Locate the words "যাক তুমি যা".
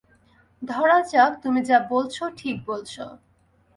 1.11-1.77